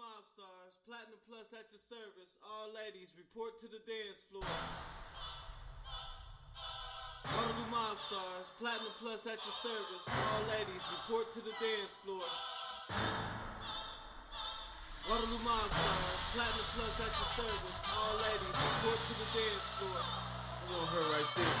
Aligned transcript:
Mob 0.00 0.24
Stars, 0.24 0.80
Platinum 0.88 1.20
Plus 1.28 1.52
at 1.52 1.68
your 1.68 1.84
service. 1.84 2.40
All 2.40 2.72
ladies, 2.72 3.12
report 3.20 3.60
to 3.60 3.68
the 3.68 3.84
dance 3.84 4.24
floor. 4.24 4.48
Waterloo 7.28 7.68
Mob 7.68 8.00
Stars, 8.00 8.48
Platinum 8.56 8.96
Plus 8.96 9.28
at 9.28 9.36
your 9.44 9.56
service. 9.60 10.04
All 10.08 10.42
ladies, 10.48 10.80
report 10.88 11.28
to 11.36 11.44
the 11.44 11.52
dance 11.60 12.00
floor. 12.00 12.24
Waterloo 15.04 15.42
Mob 15.44 15.68
Stars, 15.68 16.20
Platinum 16.32 16.68
Plus 16.80 16.96
at 17.04 17.12
your 17.20 17.30
service. 17.44 17.78
All 17.92 18.16
ladies, 18.24 18.56
report 18.56 19.00
to 19.04 19.14
the 19.20 19.28
dance 19.36 19.68
floor. 19.76 20.00
I 20.00 20.64
want 20.64 20.88
her 20.96 21.04
right 21.12 21.30
there. 21.36 21.60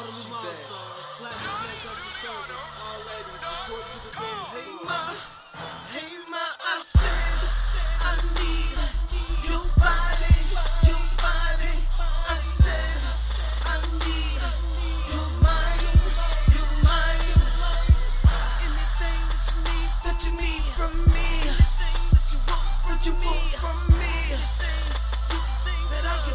Waterloo 0.00 0.32
Mob. 0.32 0.48
Stars, 0.48 1.04
Platinum 1.20 1.60
Plus 1.60 1.82
at 1.92 1.98
your 2.08 2.16
service. 2.24 2.64
All 2.80 3.00
ladies, 3.04 3.42
report 3.44 3.84
to 3.84 3.98
the 4.00 4.12
dance 4.16 4.48
Hey 4.56 4.64
floor. 4.80 5.41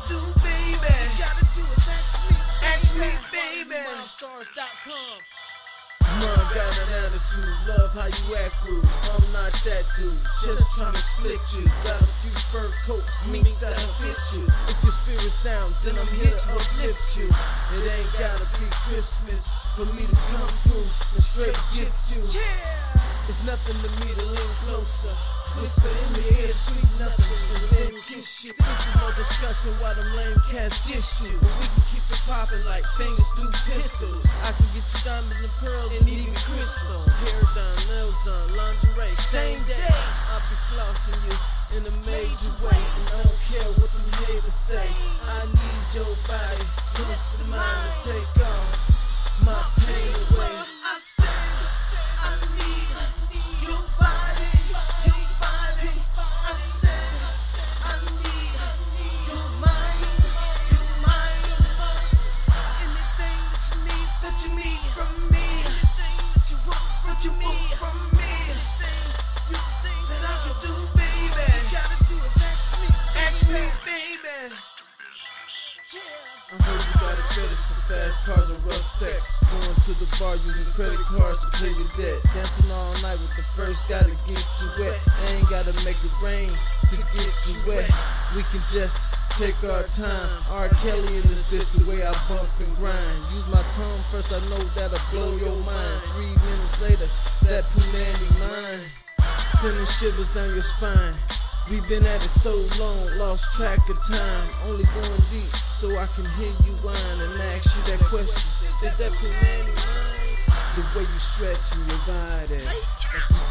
Do, 0.08 0.20
baby. 0.40 0.80
You 0.80 1.20
gotta 1.20 1.46
do 1.52 1.64
is 1.68 1.88
ask 1.92 2.16
me, 2.32 2.36
ask 2.64 2.90
me, 2.96 3.12
baby. 3.32 3.76
Mobstars.com. 3.76 5.20
Mom 6.24 6.40
got 6.56 6.72
an 6.82 6.90
attitude, 7.04 7.52
love 7.68 7.92
how 7.94 8.08
you 8.08 8.26
act 8.40 8.56
rude. 8.64 8.88
I'm 9.12 9.22
not 9.36 9.52
that 9.68 9.84
dude, 10.00 10.18
just 10.42 10.64
tryna 10.80 10.96
split 10.96 11.44
you. 11.60 11.68
Got 11.84 12.00
a 12.00 12.10
few 12.24 12.34
fur 12.50 12.72
coats, 12.88 13.28
minks 13.28 13.60
that'll 13.60 13.78
fit 14.00 14.18
you. 14.34 14.48
If 14.48 14.80
your 14.82 14.96
spirit's 14.96 15.44
down, 15.44 15.68
then 15.84 15.94
I'm 16.00 16.10
here 16.16 16.32
to 16.32 16.50
uplift 16.56 17.20
you. 17.20 17.28
It 17.28 17.84
ain't 17.92 18.12
gotta 18.18 18.48
be 18.58 18.66
Christmas 18.88 19.44
for 19.76 19.86
me 19.94 20.08
to 20.08 20.18
come 20.32 20.52
through 20.66 20.88
and 20.88 21.24
straight 21.24 21.60
gift 21.76 22.16
you. 22.16 22.24
It's 22.24 23.44
nothing 23.44 23.76
to 23.76 23.90
me 24.08 24.16
to 24.16 24.26
lean 24.26 24.54
closer. 24.64 25.12
Whisper 25.58 25.90
in 25.90 26.12
the 26.14 26.26
ear, 26.38 26.54
sweet 26.54 26.90
nothing, 27.02 27.42
and 27.58 27.64
then 27.74 27.94
kiss 28.06 28.46
you. 28.46 28.54
This 28.54 28.78
is 28.78 28.94
no 28.94 29.10
discussion 29.18 29.74
why 29.82 29.94
them 29.98 30.06
lame 30.14 30.38
cats 30.54 30.86
dish 30.86 31.18
you. 31.26 31.34
But 31.42 31.50
we 31.58 31.66
can 31.66 31.84
keep 31.90 32.06
it 32.06 32.22
poppin' 32.30 32.62
like 32.70 32.86
fingers 32.94 33.26
through 33.34 33.50
pistols. 33.66 34.22
I 34.46 34.54
can 34.54 34.70
get 34.78 34.86
you 34.86 35.00
diamonds 35.02 35.42
and 35.42 35.56
pearls 35.58 35.92
and 35.98 36.06
even 36.06 36.34
crystal. 36.38 37.02
Hair 37.26 37.42
done, 37.58 37.80
nails 37.90 38.20
done, 38.22 38.48
lingerie, 38.54 39.18
same 39.18 39.58
day. 39.66 39.98
I'll 40.30 40.46
be 40.46 40.56
flossing 40.70 41.20
you 41.26 41.36
in 41.74 41.82
a 41.90 41.94
major 42.06 42.54
way. 42.62 42.78
And 42.78 43.08
I 43.18 43.20
don't 43.26 43.44
care 43.50 43.70
what 43.82 43.90
them 43.90 44.08
haters 44.30 44.54
say. 44.54 44.88
I 45.26 45.42
need 45.42 45.84
your 45.98 46.14
body, 46.30 46.66
close 46.94 47.42
to 47.42 47.44
mine 47.50 47.66
to 47.66 48.14
take 48.14 48.37
using 80.18 80.66
credit 80.74 80.98
cards 81.14 81.46
to 81.46 81.50
pay 81.62 81.70
your 81.78 81.86
debt. 81.94 82.18
Dancing 82.34 82.74
all 82.74 82.90
night 83.06 83.22
with 83.22 83.38
the 83.38 83.46
first 83.54 83.86
to 83.86 84.02
get 84.26 84.42
you 84.42 84.68
wet. 84.82 84.98
I 84.98 85.38
ain't 85.38 85.46
gotta 85.46 85.70
make 85.86 86.00
it 86.02 86.16
rain 86.26 86.50
to 86.50 86.98
get 87.14 87.30
you 87.46 87.54
wet. 87.70 87.86
We 88.34 88.42
can 88.50 88.58
just 88.74 88.98
take 89.38 89.54
our 89.70 89.86
time. 89.94 90.42
R. 90.58 90.74
Kelly 90.82 91.06
in 91.06 91.22
this 91.30 91.54
bitch 91.54 91.70
the 91.70 91.86
way 91.86 92.02
I 92.02 92.10
bump 92.34 92.50
and 92.58 92.74
grind. 92.82 93.20
Use 93.30 93.46
my 93.54 93.62
tongue 93.78 94.02
first, 94.10 94.34
I 94.34 94.42
know 94.50 94.58
that'll 94.74 94.98
blow 95.14 95.30
your 95.38 95.54
mind. 95.62 96.00
Three 96.18 96.34
minutes 96.34 96.82
later, 96.82 97.10
that 97.54 97.70
punani 97.78 98.28
mine. 98.42 98.90
Sending 99.62 99.86
shivers 99.86 100.34
down 100.34 100.50
your 100.50 100.66
spine. 100.66 101.14
We've 101.70 101.84
been 101.90 102.06
at 102.06 102.24
it 102.24 102.30
so 102.30 102.56
long, 102.80 103.20
lost 103.20 103.54
track 103.56 103.80
of 103.90 104.00
time. 104.08 104.48
Only 104.68 104.86
going 104.86 105.22
deep 105.28 105.52
so 105.52 105.90
I 106.00 106.08
can 106.16 106.24
hear 106.40 106.48
you 106.64 106.72
whine 106.80 107.20
and 107.20 107.42
ask 107.52 107.76
you 107.76 107.92
that 107.92 108.00
question. 108.08 108.88
Is 108.88 108.98
that 108.98 109.12
punani? 109.12 109.76
The 110.76 110.82
way 110.96 111.04
you 111.04 111.20
stretch 111.20 111.76
in 111.76 111.84
your 111.92 112.00
body, 112.08 112.64
like 112.64 112.88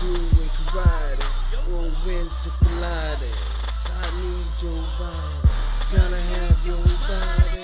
you 0.01 0.17
do 0.17 0.41
in 0.41 0.49
karate 0.49 1.29
or 1.77 1.93
winter 2.09 2.53
Pilates. 2.65 3.93
I 3.93 4.09
need 4.25 4.49
your 4.65 4.81
body, 4.97 5.53
gotta 5.93 6.17
have 6.17 6.57
your 6.65 6.81
body. 7.05 7.56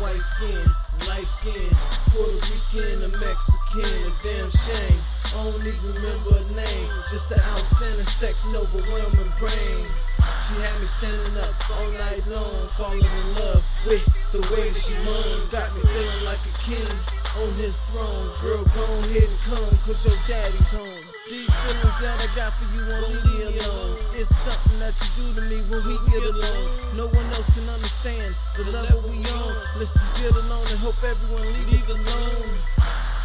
White 0.00 0.14
skin, 0.14 0.62
light 1.10 1.26
skin, 1.26 1.68
Puerto 2.14 2.38
Rican, 2.48 3.02
a 3.02 3.10
Mexican, 3.18 3.90
a 4.06 4.12
damn 4.22 4.50
shame. 4.50 5.00
I 5.34 5.44
don't 5.44 5.62
even 5.62 5.94
remember 5.94 6.38
her 6.38 6.48
name, 6.54 6.88
just 7.10 7.28
the 7.28 7.38
outstanding 7.52 8.06
sex, 8.06 8.54
overwhelming 8.54 9.32
brain. 9.38 9.82
She 10.46 10.54
had 10.62 10.74
me 10.80 10.86
standing 10.86 11.38
up 11.42 11.54
all 11.70 11.90
night 11.98 12.22
long, 12.30 12.68
falling 12.78 13.02
in 13.02 13.28
love 13.42 13.62
with 13.86 14.06
the 14.32 14.40
way 14.54 14.70
that 14.70 14.78
she 14.78 14.94
moaned. 15.04 15.50
Got 15.50 15.74
me 15.74 15.82
feeling 15.82 16.24
like 16.24 16.40
a 16.40 16.54
king 16.62 17.17
on 17.38 17.54
his 17.54 17.78
throne. 17.90 18.26
Girl, 18.42 18.62
go 18.74 18.84
ahead 19.06 19.22
and 19.22 19.40
come, 19.46 19.70
cause 19.86 20.02
your 20.02 20.18
daddy's 20.26 20.72
home. 20.74 21.04
These 21.30 21.46
feelings 21.46 21.98
that 22.02 22.16
I 22.18 22.28
got 22.34 22.50
for 22.56 22.66
you 22.74 22.82
won't 22.88 23.06
leave 23.22 23.54
me 23.54 23.58
alone. 23.62 23.94
It's 24.18 24.34
something 24.34 24.78
that 24.82 24.94
you 24.98 25.08
do 25.14 25.24
to 25.38 25.42
me 25.46 25.58
when 25.70 25.82
we 25.86 25.94
get 26.10 26.24
alone. 26.24 26.66
No 26.98 27.06
one 27.06 27.28
else 27.38 27.46
can 27.54 27.68
understand 27.70 28.32
the 28.58 28.64
level 28.74 29.06
we 29.06 29.22
on. 29.38 29.54
Let's 29.78 29.94
just 29.94 30.18
get 30.18 30.34
alone 30.34 30.66
and 30.66 30.80
hope 30.82 30.98
everyone 31.04 31.46
leaves 31.70 31.86
alone. 31.86 32.48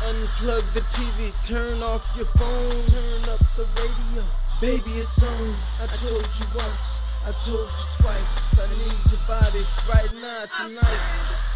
Unplug 0.03 0.63
the 0.77 0.83
TV, 0.93 1.31
turn 1.41 1.79
off 1.81 2.05
your 2.13 2.29
phone, 2.37 2.77
turn 2.91 3.33
up 3.33 3.41
the 3.57 3.65
radio. 3.81 4.21
Baby, 4.61 5.01
it's 5.01 5.23
on. 5.25 5.47
I 5.81 5.89
told 5.89 6.21
you 6.21 6.47
once, 6.53 7.01
I 7.25 7.31
told 7.47 7.65
you 7.65 7.85
twice. 7.97 8.61
I 8.61 8.67
need 8.77 8.99
your 9.09 9.23
body 9.25 9.63
right 9.89 10.11
now, 10.21 10.43
tonight. 10.59 11.52